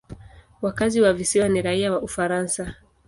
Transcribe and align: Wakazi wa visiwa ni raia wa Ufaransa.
Wakazi 0.61 1.01
wa 1.01 1.13
visiwa 1.13 1.49
ni 1.49 1.61
raia 1.61 1.91
wa 1.91 2.01
Ufaransa. 2.01 2.75